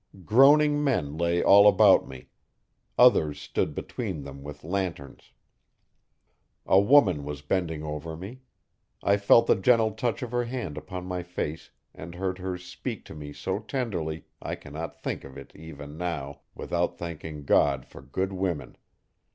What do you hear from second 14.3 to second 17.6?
I cannot think of it, even now, without thanking